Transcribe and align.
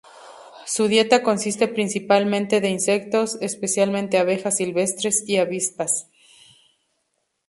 Su 0.65 0.87
dieta 0.87 1.21
consiste 1.21 1.67
principalmente 1.67 2.59
de 2.59 2.69
insectos, 2.69 3.37
especialmente 3.39 4.17
abejas 4.17 4.57
silvestres 4.57 5.23
y 5.29 5.37
avispas. 5.37 6.07